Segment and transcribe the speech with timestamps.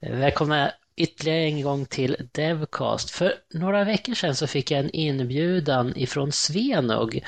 [0.00, 3.10] Eh, välkomna ytterligare en gång till Devcast.
[3.10, 7.20] För några veckor sedan så fick jag en inbjudan ifrån Svenog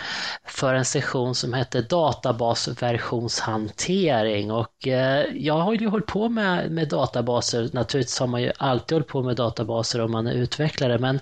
[0.44, 6.88] för en session som hette databasversionshantering och eh, jag har ju hållit på med, med
[6.88, 11.20] databaser, naturligtvis har man ju alltid hållit på med databaser om man är utvecklare men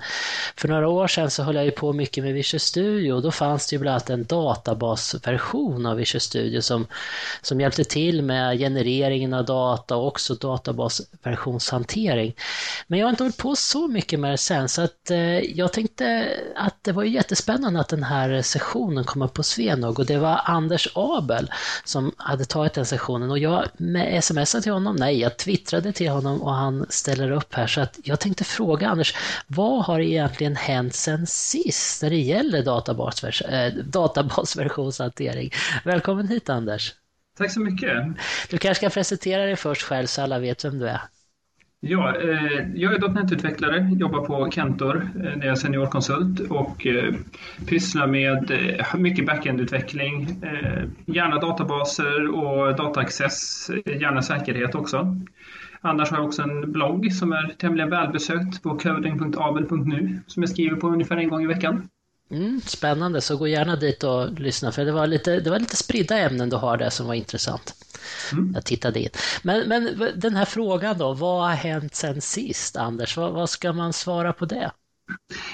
[0.56, 3.30] för några år sedan så höll jag ju på mycket med Visual Studio och då
[3.30, 6.86] fanns det ju bland annat en databasversion av Visual Studio som,
[7.42, 12.34] som hjälpte till med genereringen av data och också databasversionshantering.
[12.86, 15.72] Men jag har inte hållit på så mycket med det sen så att eh, jag
[15.72, 20.18] tänkte att det var jättespännande att den här sessionen kom upp på Svenog och det
[20.18, 21.50] var Anders Abel
[21.84, 26.10] som hade tagit den sessionen och jag med smsade till honom, nej jag twittrade till
[26.10, 29.14] honom och han ställer upp här så att jag tänkte fråga Anders,
[29.46, 35.50] vad har egentligen hänt sen sist när det gäller databasvers äh, databasversionshantering?
[35.84, 36.94] Välkommen hit Anders!
[37.38, 37.92] Tack så mycket!
[38.50, 41.00] Du kanske ska presentera dig först själv så alla vet vem du är.
[41.80, 47.14] Ja, eh, jag är .NET-utvecklare, jobbar på Kentor eh, där jag är seniorkonsult och eh,
[47.66, 48.52] pysslar med
[48.94, 50.42] mycket backend-utveckling,
[51.06, 55.16] gärna databaser och dataaccess, gärna säkerhet också.
[55.80, 60.76] Annars har jag också en blogg som är tämligen välbesökt på coding.abel.nu som jag skriver
[60.76, 61.88] på ungefär en gång i veckan.
[62.30, 65.76] Mm, spännande, så gå gärna dit och lyssna för det var lite, det var lite
[65.76, 67.74] spridda ämnen du har där som var intressant.
[68.32, 68.52] Mm.
[68.54, 69.08] Jag tittade in.
[69.42, 73.16] Men, men den här frågan då, vad har hänt sen sist Anders?
[73.16, 74.70] Vad, vad ska man svara på det?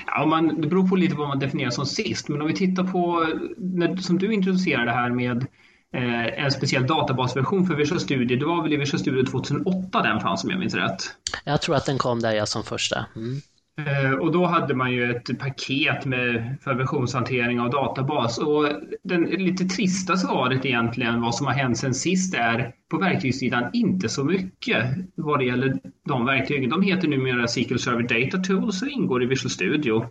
[0.06, 2.84] Ja, man, det beror på lite vad man definierar som sist, men om vi tittar
[2.84, 5.46] på, när, som du introducerade här med
[5.94, 10.20] eh, en speciell databasversion för Visual Studio, det var väl i Visual Studio 2008 den
[10.20, 11.02] fanns om jag minns rätt?
[11.44, 13.06] Jag tror att den kom där jag som första.
[13.16, 13.40] Mm.
[13.76, 18.38] Eh, och då hade man ju ett paket med för versionshantering av databas.
[18.38, 18.68] Och
[19.02, 24.08] det lite trista svaret egentligen, vad som har hänt sen sist, är på verktygssidan inte
[24.08, 26.70] så mycket vad det gäller de verktygen.
[26.70, 30.06] De heter numera SQL Server Data Tools och ingår i Visual Studio.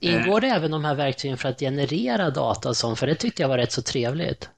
[0.00, 3.42] Ingår det eh, även de här verktygen för att generera data som, för det tyckte
[3.42, 4.50] jag var rätt så trevligt?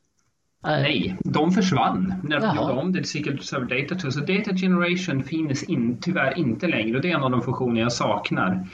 [0.65, 4.13] Nej, de försvann när de gjorde om det till Server Data Tool.
[4.13, 7.81] Så Data Generation finns in, tyvärr inte längre och det är en av de funktioner
[7.81, 8.67] jag saknar.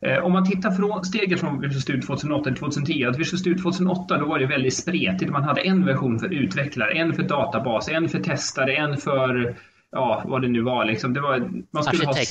[0.00, 3.62] Eh, om man tittar från steget från Visual Studio 2008 till 2010, att Visual Studio
[3.62, 5.32] 2008 då var det väldigt spretigt.
[5.32, 9.56] Man hade en version för utvecklare, en för databas, en för testare, en för
[9.92, 10.84] ja, vad det nu var.
[10.84, 11.14] Liksom.
[11.14, 12.28] Det var man skulle Arkitekt.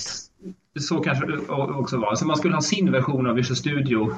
[0.75, 2.15] Ha, så kanske också var.
[2.15, 4.13] Så man skulle ha sin version av Visual Studio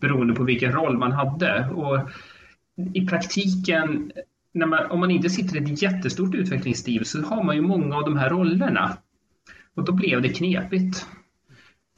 [0.00, 1.68] beroende på vilken roll man hade.
[1.68, 1.98] Och
[2.94, 4.12] i praktiken,
[4.52, 8.04] man, om man inte sitter i ett jättestort utvecklingsteam så har man ju många av
[8.04, 8.96] de här rollerna.
[9.74, 11.06] Och då blev det knepigt.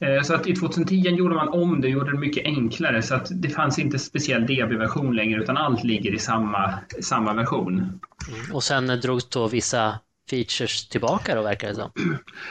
[0.01, 3.15] Eh, så att i 2010 gjorde man om det och gjorde det mycket enklare så
[3.15, 7.73] att det fanns inte speciell DB-version längre utan allt ligger i samma, samma version.
[7.77, 8.53] Mm.
[8.53, 9.99] Och sen drogs då vissa
[10.29, 11.91] features tillbaka då verkar det som?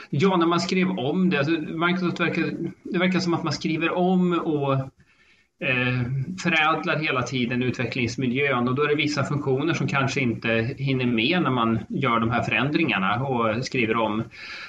[0.09, 1.37] Ja, när man skrev om det.
[1.37, 2.53] Alltså Microsoft verkar,
[2.83, 4.77] det verkar som att man skriver om och
[5.61, 6.01] Eh,
[6.43, 11.41] förädlar hela tiden utvecklingsmiljön och då är det vissa funktioner som kanske inte hinner med
[11.41, 14.23] när man gör de här förändringarna och skriver om.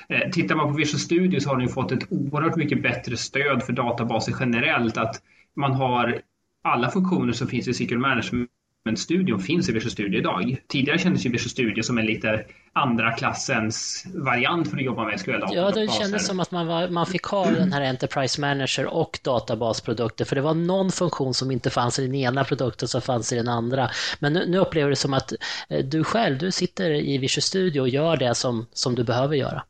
[0.09, 3.63] Eh, tittar man på Visual Studio så har den fått ett oerhört mycket bättre stöd
[3.63, 4.97] för databaser generellt.
[4.97, 5.23] Att
[5.57, 6.21] man har
[6.65, 8.51] alla funktioner som finns i SQL Management
[8.85, 10.57] men studion finns i Visual Studio idag.
[10.69, 15.21] Tidigare kändes ju Visual Studio som en lite andra klassens variant för att jobba med
[15.21, 18.87] SQL Ja, det kändes som att man, var, man fick ha den här Enterprise Manager
[18.87, 23.03] och databasprodukter för det var någon funktion som inte fanns i den ena produkten som
[23.03, 23.91] fanns i den andra.
[24.21, 25.33] Men nu, nu upplever du som att
[25.69, 29.37] eh, du själv, du sitter i Visual Studio och gör det som, som du behöver
[29.37, 29.63] göra.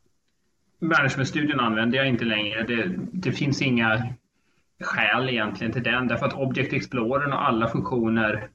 [0.81, 2.63] Management-studion använder jag inte längre.
[2.63, 4.13] Det, det finns inga
[4.81, 8.49] skäl egentligen till den därför att Object Explorer och alla funktioner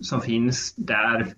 [0.00, 1.34] som finns där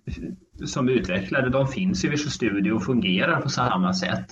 [0.65, 4.27] som utvecklare, de finns i Visual Studio och fungerar på samma sätt.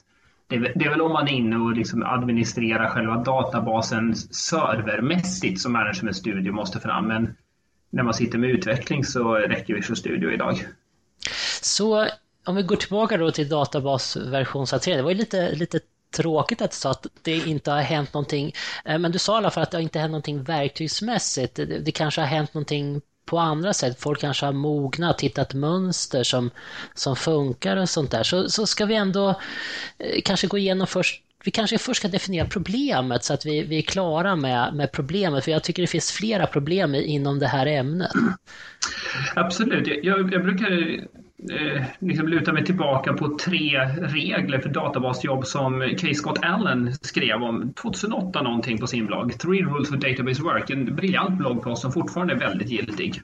[0.47, 5.61] Det är, det är väl om man är inne och liksom administrerar själva databasen servermässigt
[5.61, 7.09] som Management Studio måste fram.
[7.09, 7.35] Men
[7.91, 10.67] när man sitter med utveckling så räcker Visual Studio idag.
[11.63, 12.07] Så
[12.45, 14.97] om vi går tillbaka då till databasversionshantering.
[14.97, 15.81] Det var ju lite, lite
[16.17, 18.53] tråkigt att du sa att det inte har hänt någonting.
[18.85, 21.55] Eh, men du sa i alla fall att det inte har hänt någonting verktygsmässigt.
[21.57, 24.01] Det kanske har hänt någonting på andra sätt.
[24.01, 26.51] Folk kanske har mognat, hittat mönster som,
[26.95, 28.23] som funkar och sånt där.
[28.23, 29.29] Så, så ska vi ändå
[29.99, 33.79] eh, kanske gå igenom först vi kanske först ska definiera problemet så att vi, vi
[33.79, 35.45] är klara med, med problemet.
[35.45, 38.11] För jag tycker det finns flera problem inom det här ämnet.
[39.35, 39.87] Absolut.
[40.03, 41.01] Jag, jag brukar
[41.51, 47.43] eh, liksom luta mig tillbaka på tre regler för databasjobb som Kay Scott Allen skrev
[47.43, 49.39] om 2008 någonting på sin blogg.
[49.39, 53.23] Three Rules for Database Work, en briljant bloggpost som fortfarande är väldigt giltig.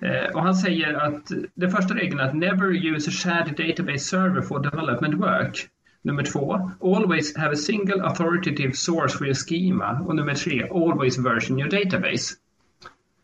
[0.00, 3.98] Eh, och han säger att den första regeln är att never use a shared database
[3.98, 5.68] server for development work.
[6.02, 10.00] Nummer två, always have a single authoritative source for your schema.
[10.06, 12.34] Och nummer tre, always version your database.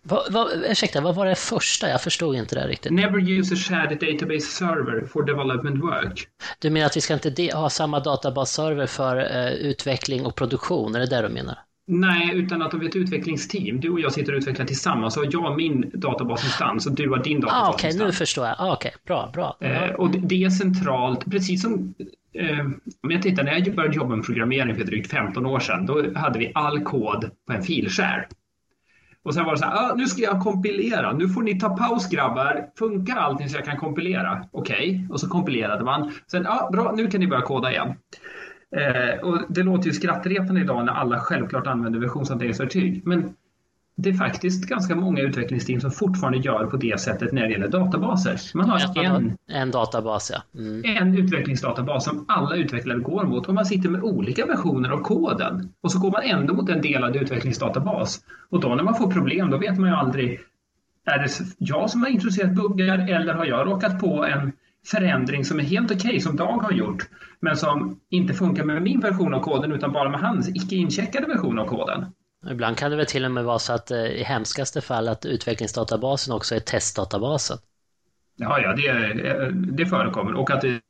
[0.02, 1.88] Va, va, ursäkta, vad var det första?
[1.88, 2.92] Jag förstod inte det riktigt.
[2.92, 6.28] Never use a shared database server for development work.
[6.58, 10.94] Du menar att vi ska inte ha samma databasserver för uh, utveckling och produktion?
[10.94, 11.58] Är det det du menar?
[11.86, 15.14] Nej, utan att om vi är ett utvecklingsteam, du och jag sitter och utvecklar tillsammans,
[15.14, 17.68] så har jag min databasinstans och du har din databasinstans.
[17.68, 18.56] Ah, Okej, okay, nu förstår jag.
[18.58, 19.00] Ah, Okej, okay.
[19.06, 19.56] bra, bra.
[19.60, 21.94] Eh, och det är centralt, precis som
[22.34, 22.60] eh,
[23.02, 26.14] om jag tittar, när jag började jobba med programmering för drygt 15 år sedan, då
[26.14, 28.28] hade vi all kod på en filskär.
[29.24, 31.76] Och sen var det så här, ah, nu ska jag kompilera, nu får ni ta
[31.76, 34.44] paus grabbar, funkar allting så jag kan kompilera?
[34.50, 35.08] Okej, okay.
[35.10, 36.12] och så kompilerade man.
[36.30, 37.94] Sen, ah, bra, nu kan ni börja koda igen.
[38.76, 43.06] Eh, och det låter ju skrattretande idag när alla självklart använder versionshanteringsverktyg.
[43.06, 43.34] Men
[44.02, 47.68] det är faktiskt ganska många utvecklingsteam som fortfarande gör på det sättet när det gäller
[47.68, 48.40] databaser.
[48.54, 50.60] Man har en, en databas, ja.
[50.60, 50.96] Mm.
[50.96, 55.72] En utvecklingsdatabas som alla utvecklare går mot och man sitter med olika versioner av koden.
[55.80, 58.20] Och så går man ändå mot en delad utvecklingsdatabas.
[58.50, 60.40] Och då när man får problem, då vet man ju aldrig
[61.04, 64.52] är det jag som har introducerat buggar eller har jag råkat på en
[64.86, 67.08] förändring som är helt okej, okay, som Dag har gjort,
[67.40, 71.26] men som inte funkar med min version av koden utan bara med hans icke incheckade
[71.26, 72.06] version av koden.
[72.50, 75.26] Ibland kan det väl till och med vara så att eh, i hemskaste fall att
[75.26, 77.58] utvecklingsdatabasen också är testdatabasen.
[78.36, 80.80] Ja, ja, det, det förekommer och att det,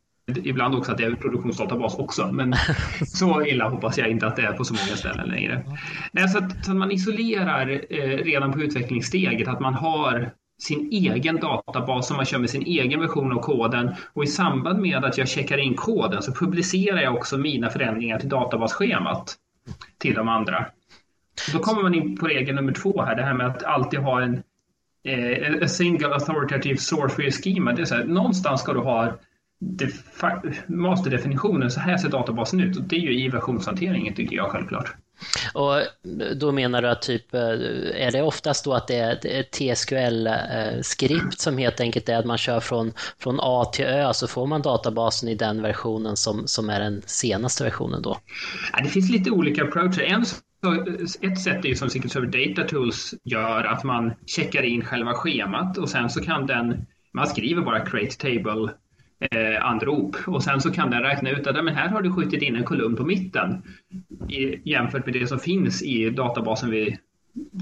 [0.45, 2.33] ibland också att det är produktionsdatabas också.
[2.33, 2.55] Men
[3.07, 5.65] så illa hoppas jag inte att det är på så många ställen längre.
[6.13, 10.31] Nej, så, att, så att man isolerar eh, redan på utvecklingssteget, att man har
[10.61, 14.81] sin egen databas som man kör med sin egen version av koden och i samband
[14.81, 19.37] med att jag checkar in koden så publicerar jag också mina förändringar till databasschemat
[19.99, 20.67] till de andra.
[21.53, 24.23] Då kommer man in på regel nummer två här, det här med att alltid ha
[24.23, 24.43] en
[25.05, 27.73] eh, a single authoritative source for your schema.
[27.73, 29.19] Det är så här, någonstans ska du ha
[30.67, 32.77] masterdefinitionen, så här ser databasen ut.
[32.77, 34.95] Och det är ju i versionshanteringen tycker jag självklart.
[35.55, 35.75] Och
[36.37, 37.41] då menar du att typ, eh,
[37.95, 42.39] är det oftast då att det är ett TSQL-skript som helt enkelt är att man
[42.39, 46.71] kör från, från A till Ö så får man databasen i den versionen som, som
[46.71, 48.19] är den senaste versionen då?
[48.73, 50.03] Ja, det finns lite olika approacher.
[50.03, 50.25] En
[51.21, 55.15] ett sätt är ju som Secret Server Data Tools gör att man checkar in själva
[55.15, 58.73] schemat och sen så kan den, man skriver bara create table
[59.21, 62.43] eh, anrop och sen så kan den räkna ut att men här har du skjutit
[62.43, 63.63] in en kolumn på mitten.
[64.29, 66.99] I, jämfört med det som finns i databasen vi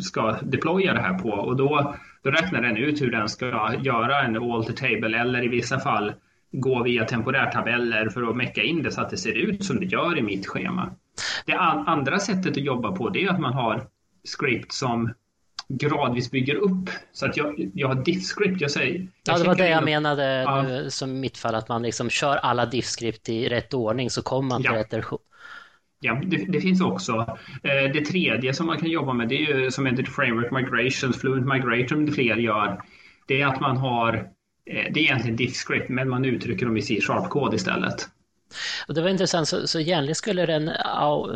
[0.03, 1.31] ska deploya det här på.
[1.31, 5.49] Och då, då räknar den ut hur den ska göra en alter table eller i
[5.49, 6.12] vissa fall
[6.53, 9.87] gå via temporärtabeller för att mecka in det så att det ser ut som det
[9.87, 10.91] gör i mitt schema.
[11.47, 11.55] Det
[11.87, 13.87] andra sättet att jobba på det är att man har
[14.25, 15.12] script som
[15.69, 16.91] gradvis bygger upp.
[17.12, 18.61] Så att jag, jag har diff-script.
[18.61, 20.62] Jag säger, jag ja, det var det jag menade ja.
[20.62, 24.23] nu, som i mitt fall, att man liksom kör alla diff-script i rätt ordning så
[24.23, 24.79] kommer man till ja.
[24.79, 25.19] rätt version.
[26.00, 27.39] Ja, det, det, finns också.
[27.62, 31.17] Eh, det tredje som man kan jobba med, det är ju som heter Framework Migrations,
[31.21, 32.83] Fluent Migration, fler gör.
[33.27, 34.23] Det är att man har, eh,
[34.69, 38.09] det är egentligen diff-script, men man uttrycker dem i C-sharp-kod istället.
[38.88, 40.70] Och det var intressant, så, så egentligen skulle den,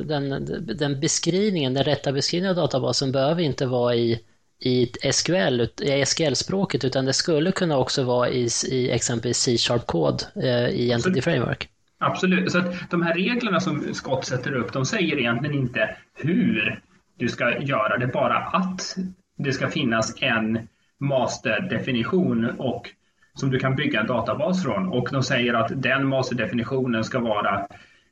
[0.05, 0.47] den,
[0.79, 4.21] den beskrivningen, den rätta beskrivningen av databasen behöver inte vara i,
[4.61, 10.69] i SQL, i SQL-språket, utan det skulle kunna också vara i, i exempelvis C-sharp-kod eh,
[10.69, 11.69] i Entity Framework.
[11.99, 16.81] Absolut, så att de här reglerna som Scott sätter upp, de säger egentligen inte hur
[17.19, 18.97] du ska göra det, bara att
[19.39, 20.69] det ska finnas en
[21.01, 22.91] masterdefinition och
[23.35, 27.67] som du kan bygga en databas från och de säger att den masterdefinitionen ska vara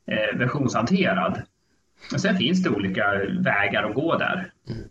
[0.07, 1.43] eh, versionshanterad.
[2.15, 3.05] Och sen finns det olika
[3.41, 4.53] vägar att gå där.
[4.69, 4.83] Mm.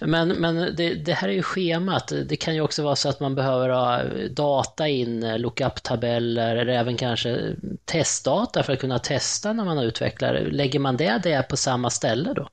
[0.00, 2.12] Men, men det, det, här är ju schemat.
[2.28, 6.96] Det kan ju också vara så att man behöver ha data in, lookup-tabeller eller även
[6.96, 10.34] kanske testdata för att kunna testa när man utvecklar.
[10.34, 12.48] Lägger man det, det på samma ställe då?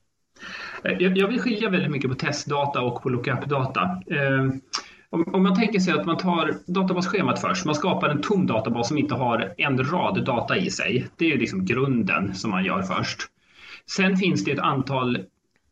[0.83, 3.81] Eh, jag vill skilja väldigt mycket på testdata och på lookup-data.
[4.07, 4.45] Eh,
[5.15, 8.97] om, man tänker sig att man tar databasschemat först, man skapar en tom databas som
[8.97, 11.07] inte har en rad data i sig.
[11.17, 13.19] Det är liksom grunden som man gör först.
[13.85, 15.15] Sen finns det ett antal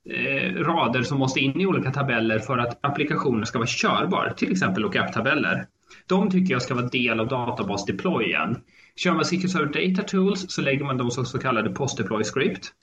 [0.10, 4.52] eh, rader som måste in i olika tabeller för att applikationen ska vara körbar, till
[4.52, 5.66] exempel lookup-tabeller.
[6.08, 8.58] De tycker jag ska vara del av databas-deployen.
[8.96, 12.74] Kör man SQL Server Data Tools så lägger man dem som så kallade post-deploy script.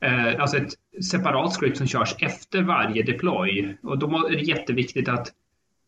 [0.00, 0.72] Eh, alltså ett
[1.10, 3.76] separat script som körs efter varje deploy.
[3.82, 5.32] Och då är det jätteviktigt att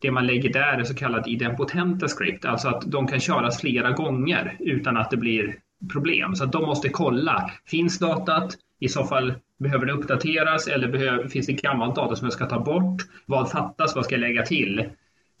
[0.05, 3.91] det man lägger där är så kallat idempotenta script, alltså att de kan köras flera
[3.91, 5.55] gånger utan att det blir
[5.93, 6.35] problem.
[6.35, 8.55] Så att de måste kolla, finns datat?
[8.79, 12.45] I så fall behöver det uppdateras eller behöver, finns det gammalt data som jag ska
[12.45, 13.01] ta bort?
[13.25, 13.95] Vad fattas?
[13.95, 14.83] Vad ska jag lägga till?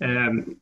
[0.03, 0.55] Um,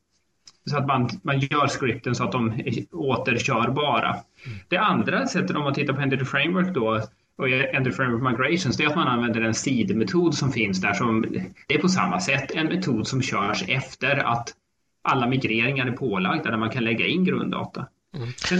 [0.66, 4.08] Så att man, man gör skripten så att de är återkörbara.
[4.08, 4.58] Mm.
[4.68, 7.00] Det andra sättet om man tittar på Entity Framework då
[7.36, 10.92] och Entity Framework Migrations, det är att man använder en seed-metod som finns där.
[10.92, 11.26] Som,
[11.68, 14.54] det är på samma sätt en metod som körs efter att
[15.02, 17.86] alla migreringar är pålagda där man kan lägga in grunddata.
[18.16, 18.28] Mm.
[18.36, 18.58] Sen,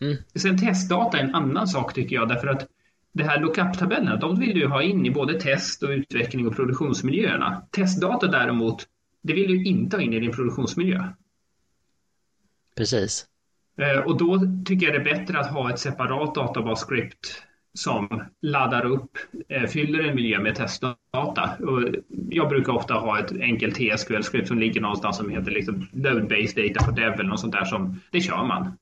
[0.00, 0.16] mm.
[0.34, 2.66] sen testdata är en annan sak tycker jag därför att
[3.12, 7.62] det här lookup-tabellerna, de vill du ha in i både test och utveckling och produktionsmiljöerna.
[7.70, 8.86] Testdata däremot,
[9.22, 11.04] det vill du inte ha in i din produktionsmiljö.
[12.76, 13.26] Precis.
[13.78, 17.42] Eh, och då tycker jag det är bättre att ha ett separat databas-script
[17.78, 19.10] som laddar upp,
[19.48, 21.50] eh, fyller en miljö med testdata.
[21.60, 21.82] Och
[22.30, 26.84] jag brukar ofta ha ett enkelt TSQL-skript som ligger någonstans som heter liksom load-based data
[26.84, 28.72] for dev eller något sånt där som det kör man.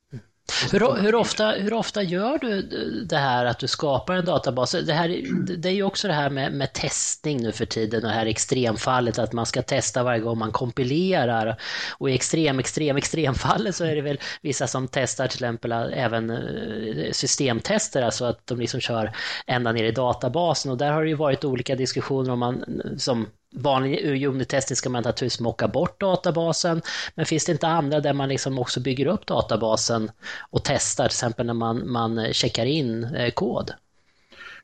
[0.73, 2.63] Hur, hur, ofta, hur ofta gör du
[3.09, 4.73] det här att du skapar en databas?
[4.73, 5.09] Det, här,
[5.57, 8.27] det är ju också det här med, med testning nu för tiden och det här
[8.27, 11.57] extremfallet att man ska testa varje gång man kompilerar.
[11.99, 16.05] Och i extrem, extrem, extremfallet så är det väl vissa som testar till exempel eh,
[16.05, 19.13] även eh, systemtester, alltså att de liksom kör
[19.47, 22.65] ända ner i databasen och där har det ju varit olika diskussioner om man
[22.99, 26.83] som vanlig unit-testing ska man naturligtvis mocka bort databasen,
[27.15, 30.11] men finns det inte andra där man liksom också bygger upp databasen
[30.51, 33.71] och testar, till exempel när man, man checkar in eh, kod?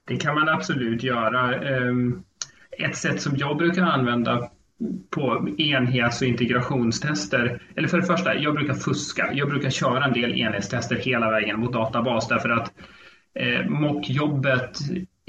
[0.05, 1.69] Det kan man absolut göra.
[1.69, 2.23] Ehm,
[2.79, 4.51] ett sätt som jag brukar använda
[5.11, 9.31] på enhets och integrationstester, eller för det första, jag brukar fuska.
[9.33, 12.73] Jag brukar köra en del enhetstester hela vägen mot databas därför att
[13.35, 14.79] eh, mockjobbet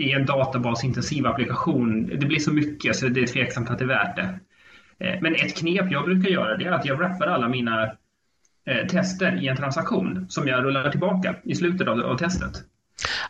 [0.01, 3.87] i en databasintensiv applikation, det blir så mycket så det är tveksamt att det är
[3.87, 4.39] värt det.
[4.99, 7.83] Eh, men ett knep jag brukar göra det är att jag wrappar alla mina
[8.65, 12.51] eh, tester i en transaktion som jag rullar tillbaka i slutet av, av testet.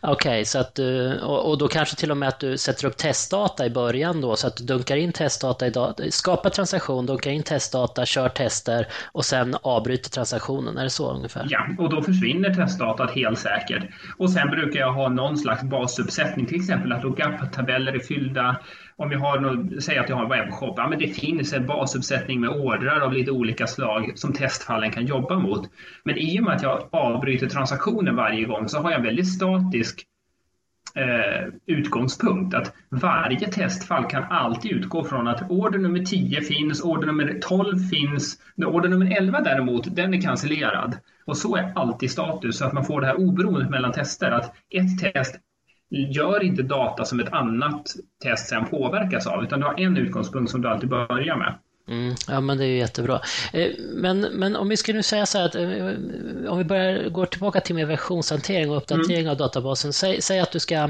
[0.04, 2.86] Okej, okay, så att du, och, och, då kanske till och med att du sätter
[2.88, 7.06] upp testdata i början då, så att du dunkar in testdata i data, skapar transaktion,
[7.06, 10.78] dunkar in testdata, kör tester och sen avbryter transaktionen.
[10.78, 11.48] Är det så ungefär?
[11.50, 13.84] Ja, och då försvinner testdatat helt säkert.
[14.18, 18.56] Och sen brukar jag ha någon slags basuppsättning, till exempel att lookup-tabeller är fyllda,
[18.96, 21.66] om jag har något, säg att jag har en webbshop, ja, men det finns en
[21.66, 25.70] basuppsättning med ordrar av lite olika slag som testfallen kan jobba mot.
[26.04, 29.34] Men i och med att jag avbryter transaktionen varje gång så har jag en väldigt
[29.34, 30.06] statisk
[30.96, 32.56] eh, utgångspunkt.
[32.56, 37.80] Att varje testfall kan alltid utgå från att order nummer 10 finns, order nummer 12
[37.80, 40.98] finns, order nummer 11 däremot, den är cancellerad.
[41.26, 44.32] Och så är alltid status, så att man får det här oberoendet mellan tester.
[44.32, 45.40] Att ett test
[45.92, 50.52] gör inte data som ett annat test sen påverkas av, utan du har en utgångspunkt
[50.52, 51.56] som du alltid börjar med.
[51.88, 53.22] Mm, ja men det är ju jättebra.
[53.54, 57.10] Eh, men, men om vi skulle nu säga så här att eh, om vi börjar
[57.10, 59.32] gå tillbaka till med versionshantering och uppdatering mm.
[59.32, 59.94] av databasen.
[59.94, 60.90] Säg, säg, att du ska,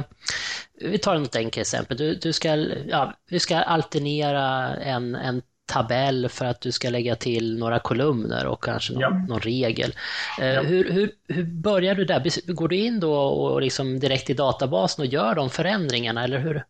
[0.81, 2.55] vi tar ett enkelt exempel, du, du ska,
[2.88, 8.45] ja, vi ska alternera en, en tabell för att du ska lägga till några kolumner
[8.45, 9.09] och kanske någon, ja.
[9.09, 9.93] någon regel.
[10.41, 10.61] Eh, ja.
[10.61, 12.51] hur, hur, hur börjar du där?
[12.53, 16.63] Går du in då och liksom direkt i databasen och gör de förändringarna eller hur?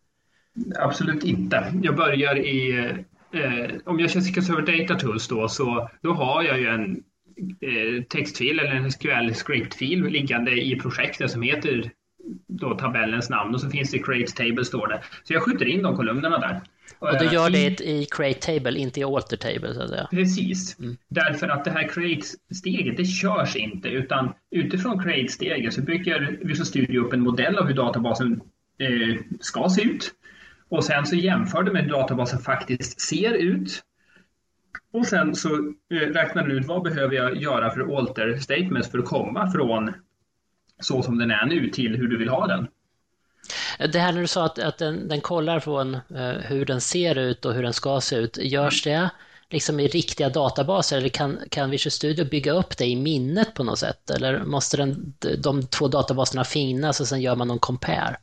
[0.76, 1.74] Absolut inte.
[1.84, 2.80] Jag börjar i,
[3.34, 7.04] eh, om jag skicka över Data Tools då, så då har jag ju en
[7.62, 11.92] eh, textfil eller en SQL script-fil liggande i projektet som heter
[12.48, 15.02] då tabellens namn och så finns det create table står det.
[15.24, 16.62] Så jag skjuter in de kolumnerna där.
[17.00, 20.08] Och du gör det i create table, inte i alter table så att säga.
[20.12, 20.80] Precis.
[20.80, 20.98] Mm.
[21.08, 27.02] Därför att det här create-steget, det körs inte utan utifrån create-steget så bygger Visual Studio
[27.02, 28.42] upp en modell av hur databasen
[28.78, 30.12] eh, ska se ut.
[30.70, 33.84] Och sen så jämför det med hur databasen faktiskt ser ut.
[34.94, 35.56] Och sen så
[35.92, 39.94] eh, räknar den ut vad behöver jag göra för alter statements för att komma från
[40.80, 42.68] så som den är nu till hur du vill ha den.
[43.78, 47.18] Det här när du sa att, att den, den kollar från eh, hur den ser
[47.18, 49.10] ut och hur den ska se ut, görs det
[49.50, 53.64] liksom i riktiga databaser eller kan, kan Visual Studio bygga upp det i minnet på
[53.64, 54.10] något sätt?
[54.10, 55.14] Eller måste den,
[55.44, 58.16] de två databaserna finnas och sen gör man någon compare?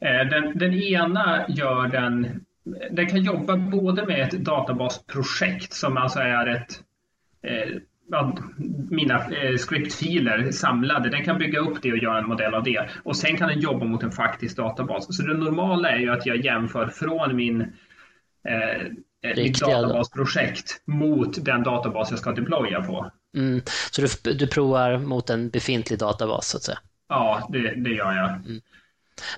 [0.00, 2.44] Eh, den, den ena gör den,
[2.90, 6.80] den kan jobba både med ett databasprojekt som alltså är ett
[8.12, 8.34] eh,
[8.90, 11.10] mina eh, scriptfiler samlade.
[11.10, 12.88] Den kan bygga upp det och göra en modell av det.
[13.02, 15.16] Och sen kan den jobba mot en faktisk databas.
[15.16, 18.80] Så det normala är ju att jag jämför från min eh,
[19.30, 23.10] eh mitt databasprojekt mot den databas jag ska deploya på.
[23.36, 23.62] Mm.
[23.90, 26.78] Så du, du provar mot en befintlig databas så att säga?
[27.08, 28.30] Ja, det, det gör jag.
[28.30, 28.60] Mm.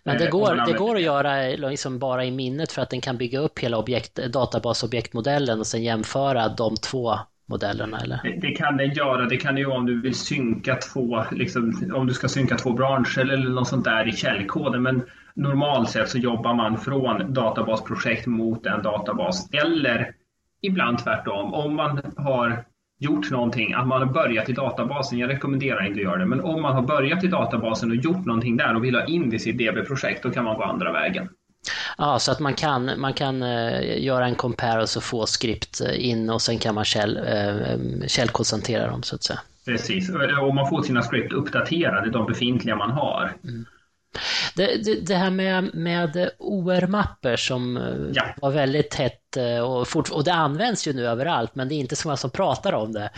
[0.04, 3.00] Men det eh, går, det går att göra liksom bara i minnet för att den
[3.00, 7.18] kan bygga upp hela objekt, databasobjektmodellen och sen jämföra de två
[7.50, 8.20] modellerna eller?
[8.22, 9.26] Det, det, kan den göra.
[9.26, 13.32] Det kan ju om du vill synka två, liksom, om du ska synka två branscher
[13.32, 14.82] eller något sånt där i källkoden.
[14.82, 15.02] Men
[15.34, 20.10] normalt sett så jobbar man från databasprojekt mot en databas eller
[20.62, 21.54] ibland tvärtom.
[21.54, 22.64] Om man har
[22.98, 25.18] gjort någonting, att man har börjat i databasen.
[25.18, 28.26] Jag rekommenderar inte att göra det, men om man har börjat i databasen och gjort
[28.26, 30.92] någonting där och vill ha in det i sitt DB-projekt, då kan man gå andra
[30.92, 31.28] vägen.
[31.98, 35.80] Ja, så att man kan, man kan uh, göra en compare och så få skript
[35.80, 39.40] in och sen kan man käll, uh, källkodshantera dem så att säga.
[39.64, 40.10] Precis,
[40.42, 43.36] och man får sina script uppdaterade, de befintliga man har.
[43.44, 43.66] Mm.
[44.56, 47.80] Det, det, det, här med, med OR-mapper som
[48.14, 48.24] ja.
[48.36, 51.96] var väldigt tätt och, fort, och det används ju nu överallt men det är inte
[51.96, 53.10] så många som pratar om det.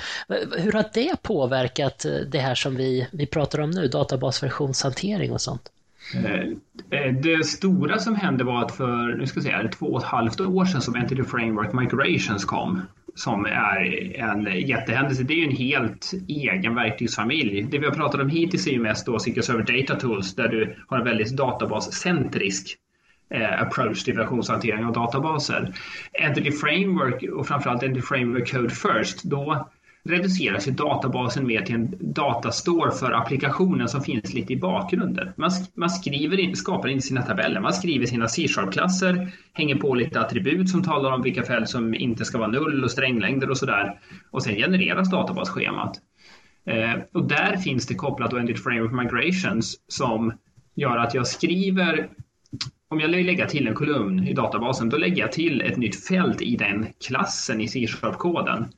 [0.58, 5.70] Hur har det påverkat det här som vi, vi pratar om nu, databasversionshantering och sånt?
[6.14, 10.00] Eh, eh, det stora som hände var att för nu ska jag säga, två och
[10.00, 12.80] ett halvt år sedan som Entity Framework Migrations kom
[13.14, 15.22] som är en jättehändelse.
[15.22, 17.62] Det är ju en helt egen verktygsfamilj.
[17.62, 20.48] Det vi har pratat om hittills är ju mest då SQL Server Data Tools där
[20.48, 22.76] du har en väldigt databascentrisk
[23.30, 25.74] eh, approach till versionshantering av databaser.
[26.12, 29.68] Entity Framework och framförallt Entity Framework Code First, då
[30.04, 35.32] reduceras ju databasen mer till en datastore för applikationen som finns lite i bakgrunden.
[35.36, 40.20] Man, man skriver in, skapar inte sina tabeller, man skriver sina C-sharp-klasser, hänger på lite
[40.20, 44.00] attribut som talar om vilka fält som inte ska vara null och stränglängder och sådär.
[44.30, 46.00] Och sen genereras databasschemat.
[46.66, 50.32] Eh, och där finns det kopplat då Entity Framework Migrations som
[50.74, 52.08] gör att jag skriver
[52.88, 56.42] om jag lägger till en kolumn i databasen, då lägger jag till ett nytt fält
[56.42, 58.68] i den klassen i C-sharp-koden.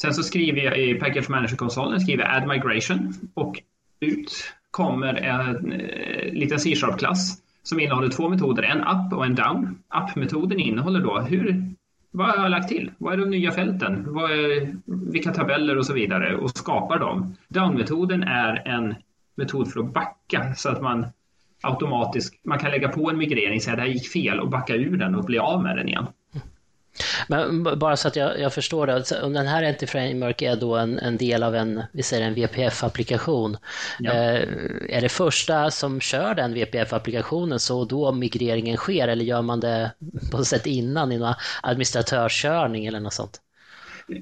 [0.00, 3.62] Sen så skriver jag i Package Manager-konsolen skriver add migration och
[4.00, 9.78] ut kommer en eh, liten C-sharp-klass som innehåller två metoder, en up och en down.
[9.94, 11.62] Up-metoden innehåller då hur,
[12.10, 12.90] vad har jag lagt till?
[12.98, 14.04] Vad är de nya fälten?
[14.14, 14.74] Vad är,
[15.12, 17.36] vilka tabeller och så vidare och skapar dem.
[17.48, 18.94] Down-metoden är en
[19.34, 21.06] metod för att backa så att man
[21.62, 24.96] automatiskt, man kan lägga på en migrering, säga det här gick fel och backa ur
[24.96, 26.06] den och bli av med den igen.
[27.28, 30.98] Men bara så att jag, jag förstår det, om den här Anti-Framework är då en,
[30.98, 33.56] en, del av en, vi säger en VPF-applikation.
[33.98, 34.12] Ja.
[34.12, 34.42] Eh,
[34.88, 39.90] är det första som kör den VPF-applikationen så då migreringen sker eller gör man det
[40.30, 43.40] på något sätt innan i någon administratörskörning eller något sånt?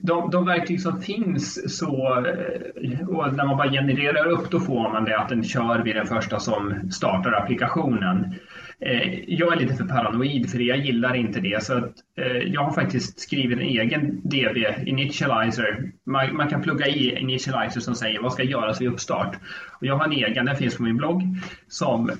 [0.03, 4.93] De, de verktyg som finns så, eh, och när man bara genererar upp då får
[4.93, 8.35] man det att den kör vid den första som startar applikationen.
[8.81, 11.65] Eh, jag är lite för paranoid för det, jag gillar inte det.
[11.65, 15.93] Så att, eh, jag har faktiskt skrivit en egen DB, initializer.
[16.07, 19.37] Man, man, kan plugga i initializer som säger vad ska göras vid uppstart.
[19.81, 21.23] Och jag har en egen, den finns på min blogg,
[21.69, 22.11] som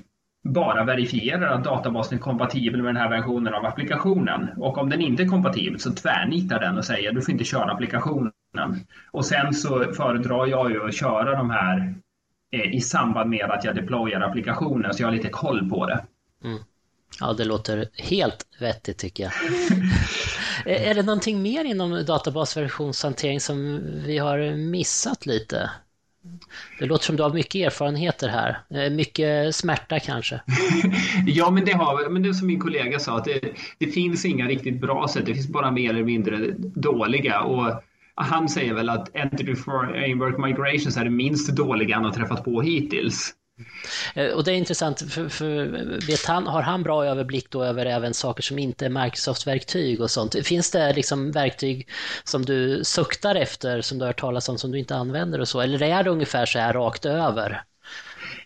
[0.43, 4.49] bara verifierar att databasen är kompatibel med den här versionen av applikationen.
[4.57, 7.71] Och om den inte är kompatibel så tvärnitar den och säger du får inte köra
[7.71, 8.31] applikationen.
[9.11, 11.95] Och sen så föredrar jag ju att köra de här
[12.51, 16.03] eh, i samband med att jag deployar applikationen så jag har lite koll på det.
[16.43, 16.59] Mm.
[17.19, 19.33] Ja, det låter helt vettigt tycker jag.
[20.89, 25.69] är det någonting mer inom databasversionshantering som vi har missat lite?
[26.79, 28.59] Det låter som du har mycket erfarenheter här.
[28.69, 30.41] Eh, mycket smärta kanske?
[31.25, 33.41] ja, men det har Men det som min kollega sa, att det,
[33.77, 35.25] det, finns inga riktigt bra sätt.
[35.25, 37.41] Det finns bara mer eller mindre dåliga.
[37.41, 37.83] Och
[38.15, 42.61] han säger väl att Entity Framework Migrations är det minst dåliga han har träffat på
[42.61, 43.33] hittills.
[44.15, 45.65] Eh, och det är intressant, för, för
[46.07, 50.11] vet han, har han bra överblick då över även saker som inte är Microsoft-verktyg och
[50.11, 50.35] sånt?
[50.43, 51.87] Finns det liksom verktyg
[52.23, 55.47] som du suktar efter, som du har hört talas om, som du inte använder och
[55.47, 55.61] så?
[55.61, 57.61] Eller är det ungefär så här rakt över?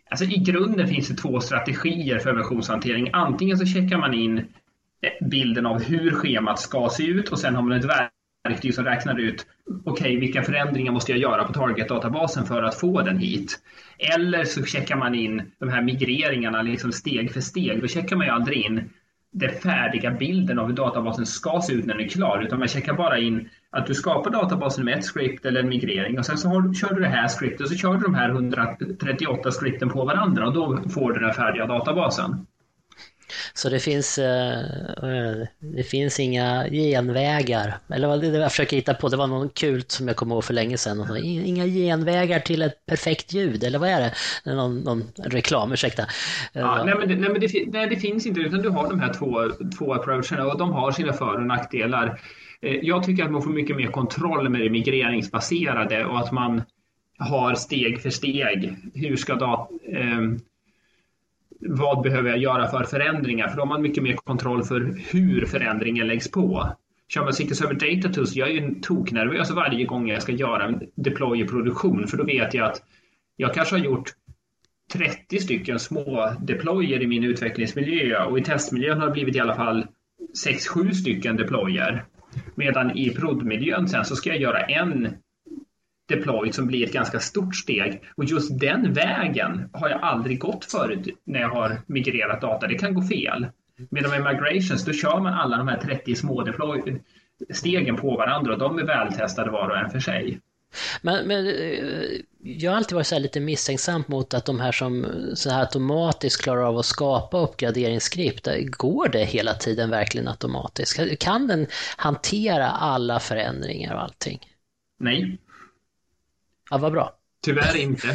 [0.09, 3.09] Alltså i grunden finns det två strategier för versionshantering.
[3.13, 7.55] Antingen så checkar man in eh, bilden av hur schemat ska se ut och sen
[7.55, 9.45] har man ett verktyg verktyg som räknar ut
[9.85, 13.59] okej, okay, vilka förändringar måste jag göra på target-databasen för att få den hit?
[14.15, 17.81] Eller så checkar man in de här migreringarna liksom steg för steg.
[17.81, 18.89] Då checkar man ju aldrig in
[19.33, 22.67] den färdiga bilden av hur databasen ska se ut när den är klar, utan man
[22.67, 26.37] checkar bara in att du skapar databasen med ett script eller en migrering och sen
[26.37, 29.89] så har, kör du det här scriptet och så kör du de här 138 scripten
[29.89, 32.45] på varandra och då får du den färdiga databasen.
[33.53, 34.59] Så det finns, eh,
[35.03, 37.77] eh, det finns inga genvägar.
[37.93, 40.43] Eller vad det jag försöker hitta på, det var någon kult som jag kommer ihåg
[40.43, 41.17] för länge sedan.
[41.23, 44.13] Inga genvägar till ett perfekt ljud, eller vad är det?
[44.55, 46.05] Någon, någon reklam, ursäkta.
[46.53, 48.89] Ja, eh, nej, men, det, nej, men det, nej, det finns inte, utan du har
[48.89, 49.41] de här två,
[49.77, 52.19] två approacherna och de har sina för och nackdelar.
[52.81, 56.61] Jag tycker att man får mycket mer kontroll med det migreringsbaserade och att man
[57.19, 58.75] har steg för steg.
[58.93, 59.69] Hur ska dat
[61.61, 63.47] vad behöver jag göra för förändringar?
[63.47, 66.75] För då har man mycket mer kontroll för hur förändringen läggs på.
[67.07, 70.65] Kör man SQL Server Data Tools, jag är ju toknervös varje gång jag ska göra
[70.65, 72.83] en deploy i produktion, för då vet jag att
[73.35, 74.09] jag kanske har gjort
[74.93, 79.55] 30 stycken små deployer i min utvecklingsmiljö och i testmiljön har det blivit i alla
[79.55, 79.87] fall
[80.45, 82.05] 6-7 stycken deployer.
[82.55, 85.09] Medan i prodmiljön sen så ska jag göra en
[86.11, 88.01] deployed som blir ett ganska stort steg.
[88.15, 92.67] Och just den vägen har jag aldrig gått förut när jag har migrerat data.
[92.67, 93.47] Det kan gå fel.
[93.89, 97.01] Medan med migrations, då kör man alla de här 30 små deploy
[97.49, 100.39] stegen på varandra och de är vältestade var och en för sig.
[101.01, 105.05] Men, men eh, jag har alltid varit så lite misstänksam mot att de här som
[105.35, 111.19] så här automatiskt klarar av att skapa uppgraderingsskript, går det hela tiden verkligen automatiskt?
[111.19, 114.39] Kan den hantera alla förändringar och allting?
[114.99, 115.37] Nej.
[116.71, 117.13] Ja, vad bra.
[117.43, 118.07] Tyvärr inte.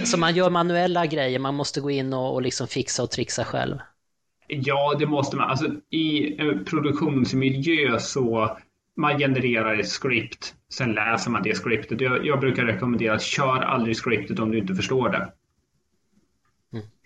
[0.06, 3.44] så man gör manuella grejer, man måste gå in och, och liksom fixa och trixa
[3.44, 3.76] själv?
[4.46, 5.50] Ja, det måste man.
[5.50, 8.56] Alltså, I produktionsmiljö så
[8.96, 12.00] man genererar ett script, sen läser man det scriptet.
[12.00, 15.32] Jag, jag brukar rekommendera att kör aldrig scriptet om du inte förstår det.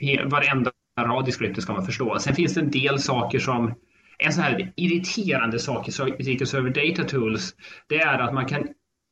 [0.01, 0.29] Mm.
[0.29, 2.19] Varenda rad i scriptet ska man förstå.
[2.19, 3.75] Sen finns det en del saker som
[4.19, 7.55] en så här irriterande sak i SQL Server Data Tools,
[7.87, 8.69] det är att man kan,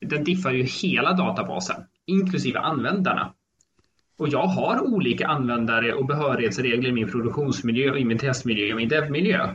[0.08, 3.32] den diffar ju hela databasen, inklusive användarna.
[4.18, 8.76] Och jag har olika användare och behörighetsregler i min produktionsmiljö, och i min testmiljö och
[8.76, 9.54] min devmiljö.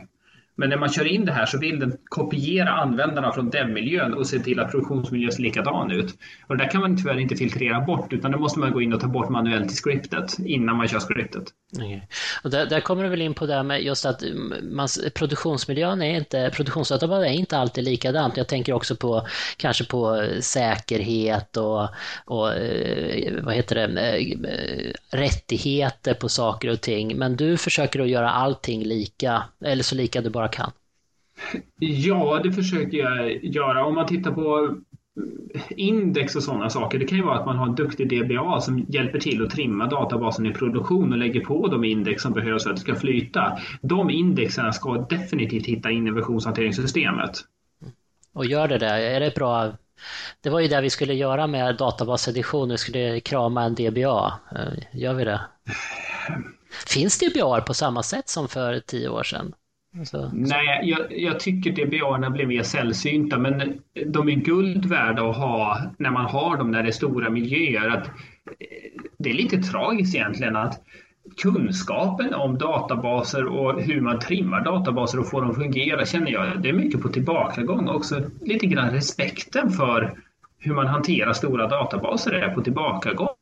[0.60, 4.26] Men när man kör in det här så vill den kopiera användarna från dev-miljön och
[4.26, 6.14] se till att produktionsmiljön ser likadan ut.
[6.46, 8.92] Och det där kan man tyvärr inte filtrera bort utan det måste man gå in
[8.92, 11.44] och ta bort manuellt i scriptet innan man kör scriptet.
[11.72, 12.00] Okay.
[12.44, 14.88] Och där, där, kommer du väl in på det här med just att mm, man,
[15.14, 18.36] produktionsmiljön är inte, produktionsdatabasen är inte alltid likadant.
[18.36, 21.88] Jag tänker också på kanske på eh, säkerhet och,
[22.24, 27.16] och eh, vad heter det, eh, rättigheter på saker och ting.
[27.16, 30.70] Men du försöker att göra allting lika, eller så lika du bara kan.
[31.78, 33.84] Ja, det försöker jag göra.
[33.84, 34.76] Om man tittar på
[35.70, 36.98] index och sådana saker.
[36.98, 39.86] Det kan ju vara att man har en duktig DBA som hjälper till att trimma
[39.86, 43.58] databasen i produktion och lägger på de index som behövs för att det ska flyta.
[43.82, 47.30] De indexen ska definitivt hitta in i versionshanteringssystemet.
[48.32, 48.86] Och gör det det?
[48.86, 49.72] Är det bra?
[50.40, 52.68] Det var ju det vi skulle göra med databasedition.
[52.68, 54.32] Vi skulle krama en DBA.
[54.92, 55.40] Gör vi det?
[56.86, 59.52] Finns DBA på samma sätt som för tio år sedan?
[59.98, 65.36] Alltså, Nej, jag, jag tycker DBA blir mer sällsynta men de är guld värda att
[65.36, 67.88] ha när man har dem när det är stora miljöer.
[67.88, 70.82] Att, eh, det är lite tragiskt egentligen att
[71.42, 76.62] kunskapen om databaser och hur man trimmar databaser och får dem att fungera känner jag,
[76.62, 77.88] det är mycket på tillbakagång.
[77.88, 80.14] Också lite grann respekten för
[80.58, 83.36] hur man hanterar stora databaser är på tillbakagång.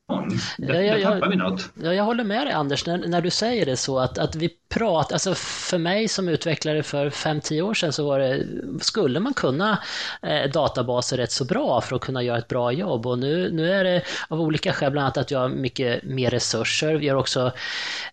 [0.59, 1.71] Där, ja, jag, tappar vi något.
[1.75, 4.51] Ja, jag håller med dig Anders när, när du säger det så att, att vi
[4.69, 8.47] prat, alltså för mig som utvecklare för 5-10 år sedan så var det,
[8.81, 9.83] skulle man kunna
[10.23, 13.73] eh, databaser rätt så bra för att kunna göra ett bra jobb och nu, nu
[13.73, 16.95] är det av olika skäl, bland annat att vi har mycket mer resurser.
[16.95, 17.53] Vi har också,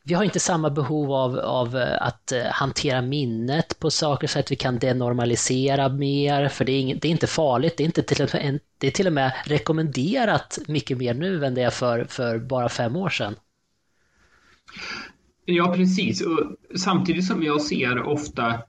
[0.03, 4.39] vi har inte samma behov av, av eh, att eh, hantera minnet på saker så
[4.39, 7.85] att vi kan denormalisera mer, för det är, ing, det är inte farligt, det är
[7.85, 11.61] inte till och med, det är till och med rekommenderat mycket mer nu än det
[11.61, 13.35] är för, för bara fem år sedan.
[15.45, 16.21] Ja, precis.
[16.25, 18.59] Och samtidigt som jag ser ofta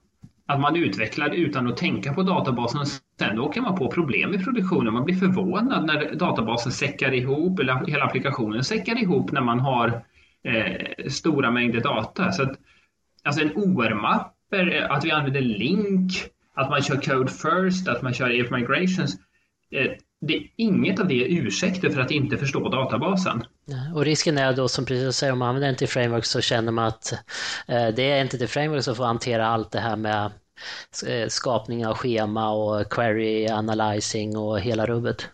[0.47, 2.87] att man utvecklar utan att tänka på databasen och
[3.19, 4.93] sen åker man på problem i produktionen.
[4.93, 10.05] Man blir förvånad när databasen säckar ihop eller hela applikationen säckar ihop när man har
[10.43, 12.31] eh, stora mängder data.
[12.31, 12.59] Så att,
[13.23, 16.11] alltså en OR-mapper, att vi använder link,
[16.53, 19.17] att man kör code first, att man kör if migrations.
[19.71, 23.43] Eh, det, inget av det är ursäkter för att inte förstå databasen.
[23.95, 26.85] Och risken är då som precis säger om man använder Entity Framework så känner man
[26.85, 27.11] att
[27.67, 30.31] eh, det är Entity Framework som får hantera allt det här med
[31.07, 35.29] eh, skapning av schema och query analyzing och hela rubbet.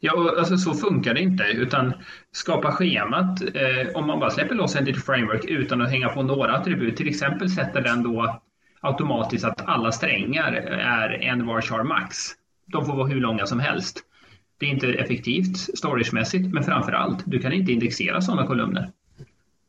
[0.00, 1.92] Ja, alltså så funkar det inte utan
[2.32, 6.56] skapa schemat eh, om man bara släpper loss Entity Framework utan att hänga på några
[6.56, 8.40] attribut, till exempel sätter den då
[8.80, 12.16] automatiskt att alla strängar är en varchar max
[12.66, 14.04] de får vara hur långa som helst.
[14.58, 18.92] Det är inte effektivt storagemässigt, men framför allt, du kan inte indexera sådana kolumner.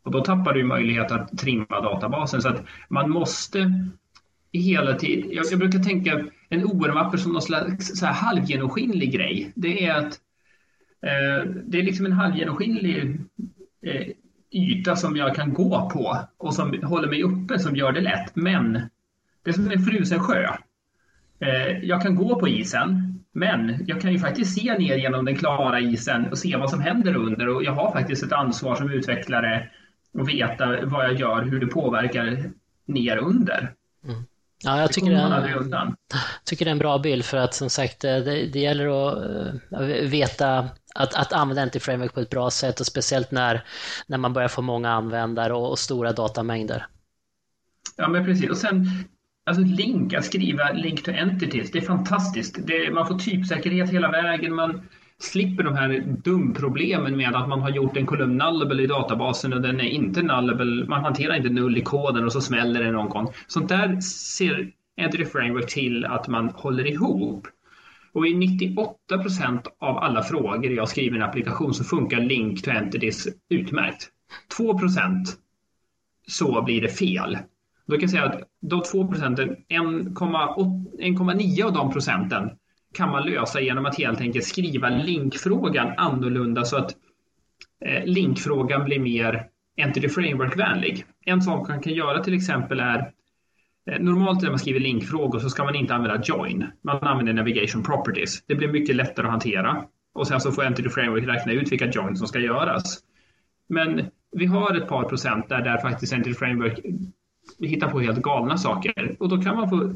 [0.03, 2.41] Och då tappar du möjlighet att trimma databasen.
[2.41, 3.71] Så att man måste
[4.51, 5.31] hela tiden...
[5.31, 9.51] Jag, jag brukar tänka en OR-mapper som någon slags så här halvgenomskinlig grej.
[9.55, 10.19] Det är att
[11.01, 13.19] eh, det är liksom en halvgenomskinlig
[13.81, 14.07] eh,
[14.51, 18.35] yta som jag kan gå på och som håller mig uppe, som gör det lätt.
[18.35, 18.73] Men
[19.43, 20.47] det är som en frusen sjö.
[21.39, 25.35] Eh, jag kan gå på isen, men jag kan ju faktiskt se ner genom den
[25.35, 28.91] klara isen och se vad som händer under och jag har faktiskt ett ansvar som
[28.91, 29.69] utvecklare
[30.19, 32.51] att veta vad jag gör, hur det påverkar
[32.85, 33.73] ner under.
[34.03, 34.23] Mm.
[34.63, 35.93] Ja, jag tycker det, är,
[36.43, 39.17] tycker det är en bra bild för att som sagt det, det gäller att
[39.81, 43.63] uh, veta att, att använda NT-framework på ett bra sätt och speciellt när,
[44.07, 46.85] när man börjar få många användare och, och stora datamängder.
[47.97, 48.85] Ja men precis och sen
[49.45, 52.67] Alltså link, att skriva link to entities, det är fantastiskt.
[52.67, 54.55] Det, man får typsäkerhet hela vägen.
[54.55, 54.81] Man,
[55.17, 59.61] slipper de här dumproblemen med att man har gjort en kolumn nullable i databasen och
[59.61, 60.85] den är inte nullable.
[60.87, 63.27] Man hanterar inte null i koden och så smäller det någon gång.
[63.47, 67.47] Sånt där ser Entity Framework till att man håller ihop.
[68.13, 72.63] Och i 98 procent av alla frågor jag skriver i en applikation så funkar Link
[72.63, 74.09] to Entities utmärkt.
[74.57, 75.35] 2 procent
[76.27, 77.37] så blir det fel.
[77.87, 82.49] Då kan jag säga att de 2 procenten, 1,9 av de procenten
[82.93, 86.95] kan man lösa genom att helt enkelt skriva linkfrågan annorlunda så att
[87.85, 91.05] eh, linkfrågan blir mer Entity Framework-vänlig.
[91.25, 93.11] En sak man kan göra till exempel är
[93.91, 96.65] eh, normalt när man skriver linkfrågor så ska man inte använda join.
[96.83, 98.43] Man använder navigation properties.
[98.47, 99.85] Det blir mycket lättare att hantera.
[100.13, 102.99] Och sen så får Entity Framework räkna ut vilka joins som ska göras.
[103.69, 106.79] Men vi har ett par procent där, där faktiskt Entity Framework
[107.59, 109.15] hittar på helt galna saker.
[109.19, 109.93] Och då kan man få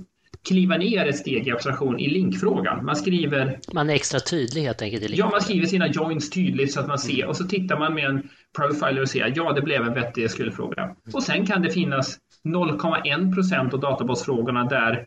[0.47, 2.85] kliva ner ett steg i abstraktion i linkfrågan.
[2.85, 3.59] Man skriver...
[3.73, 5.19] Man är extra tydlig helt enkelt i link.
[5.19, 8.05] Ja, man skriver sina joins tydligt så att man ser och så tittar man med
[8.05, 10.95] en profiler och ser ja, det blev en vettig SQL-fråga.
[11.13, 15.05] Och sen kan det finnas 0,1 procent av databasfrågorna där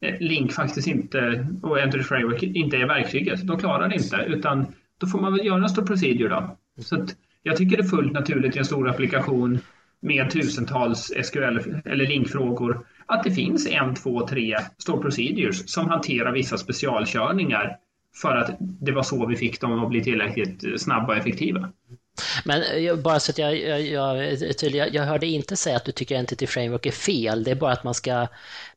[0.00, 3.46] eh, Link faktiskt inte och Entity Framework inte är verktyget.
[3.46, 4.66] De klarar det inte utan
[4.98, 6.56] då får man väl göra en stor procedure då.
[6.82, 9.58] Så att jag tycker det är fullt naturligt i en stor applikation
[10.00, 16.32] med tusentals SQL eller linkfrågor att det finns en, två, tre store procedures som hanterar
[16.32, 17.76] vissa specialkörningar
[18.14, 21.72] för att det var så vi fick dem att bli tillräckligt snabba och effektiva.
[22.44, 25.92] Men eh, bara så att jag, jag, jag, tydlig, jag hörde inte säga att du
[25.92, 28.26] tycker Entity Framework är fel, det är bara att man ska,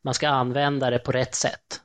[0.02, 1.82] man ska använda det på rätt sätt.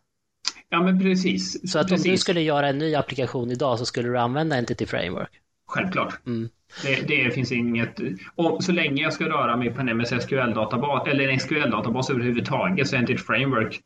[0.68, 1.72] Ja, men precis.
[1.72, 2.07] Så att precis.
[2.07, 5.31] om du skulle göra en ny applikation idag så skulle du använda Entity Framework?
[5.66, 6.26] Självklart.
[6.26, 6.48] Mm.
[6.83, 8.00] Det, det, finns inget...
[8.35, 12.88] Och så länge jag ska röra mig på en MS SQL-databas eller en SQL-databas överhuvudtaget
[12.88, 13.81] så är Entity Framework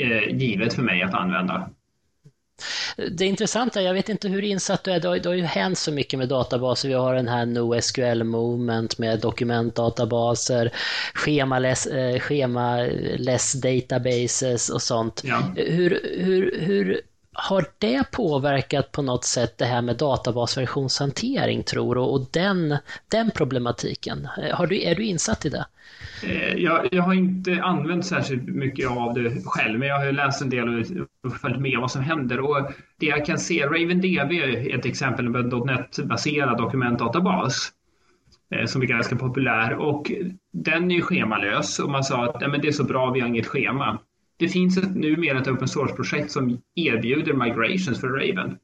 [0.00, 1.70] eh, givet för mig att använda.
[3.10, 5.78] Det intressanta, jag vet inte hur insatt du är, det har, det har ju hänt
[5.78, 6.88] så mycket med databaser.
[6.88, 10.70] Vi har den här NoSQL Movement med dokumentdatabaser,
[11.14, 15.22] schemaless, eh, schemaless databases och sånt.
[15.24, 15.52] Ja.
[15.56, 17.00] Hur, hur, hur
[17.32, 22.76] har det påverkat på något sätt det här med databasversionshantering tror du och den,
[23.08, 24.28] den problematiken?
[24.52, 25.66] Har du, är du insatt i det?
[26.22, 30.42] Eh, jag, jag, har inte använt särskilt mycket av det själv, men jag har läst
[30.42, 30.68] en del
[31.24, 32.40] och följt med vad som händer.
[32.40, 37.72] Och det jag kan se, RavenDB är ett exempel på en .NET-baserad dokumentdatabas
[38.54, 40.12] eh, som är ganska populär och
[40.52, 43.28] den är schemalös och man sa att nej, men det är så bra, vi har
[43.28, 43.98] inget schema.
[44.36, 48.56] Det finns ett, numera ett open source-projekt som erbjuder migrations för Raven.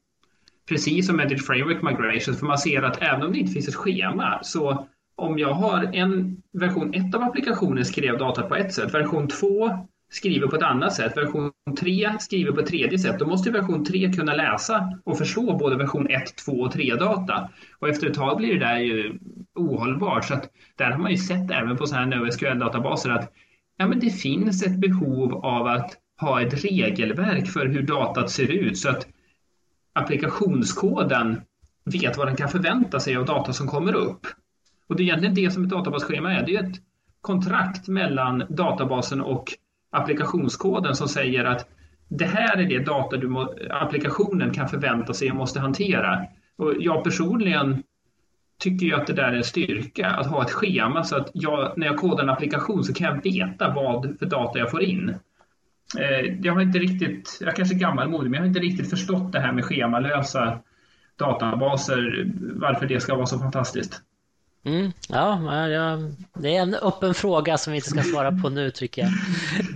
[0.69, 3.75] Precis som Edit Framework Migrations, för man ser att även om det inte finns ett
[3.75, 8.93] schema så om jag har en version 1 av applikationen skrev data på ett sätt,
[8.93, 9.69] version 2
[10.09, 13.85] skriver på ett annat sätt, version 3 skriver på ett tredje sätt, då måste version
[13.85, 17.49] 3 kunna läsa och förstå både version 1, 2 och 3-data.
[17.79, 19.19] Och efter ett tag blir det där ju
[19.55, 20.25] ohållbart.
[20.25, 23.33] Så att där har man ju sett även på sådana här NoSQL-databaser att
[23.79, 28.51] ja, men det finns ett behov av att ha ett regelverk för hur datat ser
[28.51, 29.07] ut så att
[29.93, 31.41] applikationskoden
[31.85, 34.27] vet vad den kan förvänta sig av data som kommer upp.
[34.87, 36.45] Och det är egentligen det som ett databasschema är.
[36.45, 36.79] Det är ett
[37.21, 39.53] kontrakt mellan databasen och
[39.91, 41.67] applikationskoden som säger att
[42.09, 46.25] det här är det data du må, applikationen kan förvänta sig och måste hantera.
[46.57, 47.83] Och jag personligen
[48.59, 51.73] tycker ju att det där är en styrka, att ha ett schema så att jag,
[51.77, 55.09] när jag kodar en applikation så kan jag veta vad för data jag får in.
[55.99, 59.31] Eh, jag har inte riktigt, jag kanske är gammalmodig, men jag har inte riktigt förstått
[59.31, 60.59] det här med schemalösa
[61.15, 64.01] databaser, varför det ska vara så fantastiskt.
[64.63, 65.99] Mm, ja, ja,
[66.33, 69.11] det är en öppen fråga som vi inte ska svara på nu tycker jag.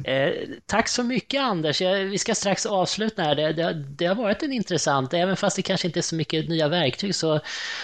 [0.06, 0.34] Eh,
[0.65, 1.82] tack så mycket Anders.
[1.82, 3.36] Jag, vi ska strax avsluta här.
[3.36, 6.50] Det, det, det, har varit en intressant, även fast det kanske inte är så mycket
[6.50, 7.39] nya verktyg så,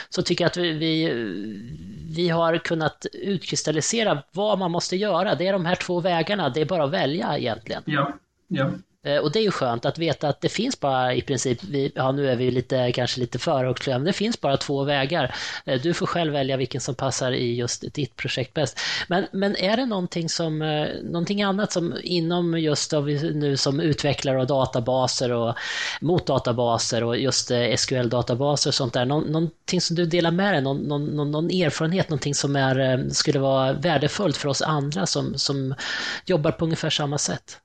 [0.09, 1.13] så tycker jag att vi, vi,
[2.15, 5.35] vi har kunnat utkristallisera vad man måste göra.
[5.35, 7.83] Det är de här två vägarna, det är bara att välja egentligen.
[7.85, 8.13] Ja,
[8.47, 8.71] ja.
[9.05, 11.59] Eh, och det är ju skönt att veta att det finns bara i princip,
[11.95, 15.35] ja nu är vi lite, kanske lite för men det finns bara två vägar.
[15.65, 18.79] Eh, du får själv välja vilken som passar i just ditt projekt bäst.
[19.07, 22.91] Men, men är det någonting, som, eh, någonting annat som inom just
[23.33, 25.55] nu som utvecklare av databaser och
[26.01, 30.77] mot databaser och just SQL-databaser och sånt där, någonting som du delar med dig, någon,
[30.77, 35.75] någon, någon erfarenhet, någonting som är, skulle vara värdefullt för oss andra som, som
[36.25, 37.59] jobbar på ungefär samma sätt?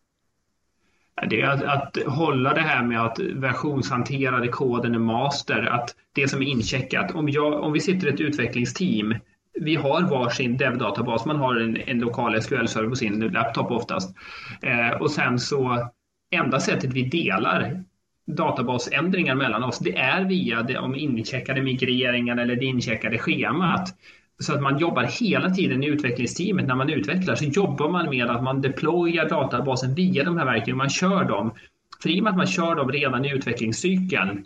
[1.31, 6.29] Det är att, att, hålla det här med att versionshanterade koden är master, att det
[6.29, 7.15] som är incheckat.
[7.15, 9.15] Om, jag, om vi sitter i ett utvecklingsteam,
[9.61, 14.17] vi har varsin dev-databas, man har en, en lokal SQL-server på sin laptop oftast.
[14.63, 15.89] Eh, och sen så,
[16.31, 17.85] enda sättet vi delar
[18.27, 23.95] databasändringar mellan oss, det är via de incheckade migreringarna eller det incheckade schemat.
[24.39, 28.31] Så att man jobbar hela tiden i utvecklingsteamet när man utvecklar så jobbar man med
[28.31, 30.79] att man deployar databasen via de här verktygen.
[30.79, 31.55] Man kör dem.
[32.03, 34.45] För i och med att man kör dem redan i utvecklingscykeln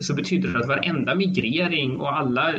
[0.00, 2.54] så betyder det att varenda migrering och alla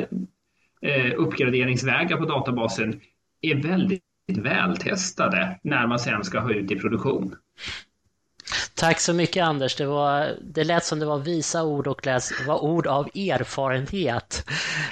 [0.82, 3.02] eh, uppgraderingsvägar på databasen
[3.42, 7.36] är väldigt vältestade när man sen ska ha ut i produktion.
[8.76, 9.76] Tack så mycket Anders.
[9.76, 14.46] Det, var, det lät som det var visa ord och läs, var ord av erfarenhet.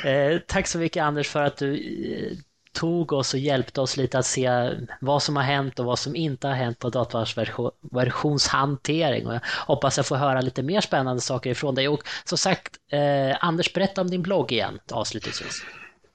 [0.05, 2.37] Eh, tack så mycket Anders för att du eh,
[2.73, 6.15] tog oss och hjälpte oss lite att se vad som har hänt och vad som
[6.15, 9.27] inte har hänt på datorversionshantering.
[9.27, 11.87] Och jag hoppas jag får höra lite mer spännande saker ifrån dig.
[11.87, 15.63] Och som sagt, eh, Anders, berätta om din blogg igen avslutningsvis.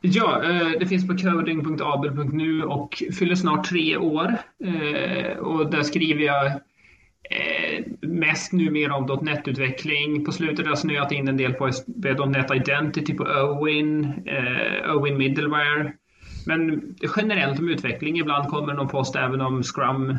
[0.00, 4.36] Ja, eh, det finns på coding.abel.nu och fyller snart tre år.
[4.64, 6.52] Eh, och där skriver jag
[7.30, 10.24] eh, mest numera om .NET-utveckling.
[10.24, 11.70] På slutet har jag snöat in en del på
[12.26, 14.12] .NET Identity på Owin,
[14.88, 15.92] Owin Middleware.
[16.46, 18.18] Men generellt om utveckling.
[18.18, 20.18] Ibland kommer någon post även om Scrum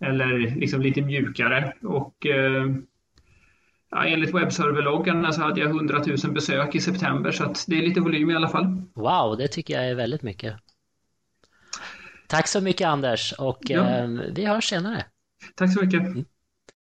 [0.00, 1.72] eller liksom lite mjukare.
[1.82, 2.26] Och
[3.94, 7.82] ja, enligt webbserverloggarna så hade jag 100 000 besök i september så att det är
[7.82, 8.82] lite volym i alla fall.
[8.94, 10.54] Wow, det tycker jag är väldigt mycket.
[12.28, 13.88] Tack så mycket Anders och ja.
[13.88, 15.04] eh, vi hörs senare.
[15.56, 16.02] Tack så mycket.
[16.02, 16.24] Mm.